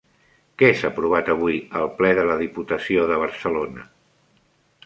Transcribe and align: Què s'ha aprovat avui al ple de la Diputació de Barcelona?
Què 0.61 0.69
s'ha 0.77 0.89
aprovat 0.93 1.29
avui 1.33 1.59
al 1.81 1.91
ple 1.99 2.11
de 2.21 2.23
la 2.31 2.39
Diputació 2.41 3.07
de 3.13 3.21
Barcelona? 3.27 3.89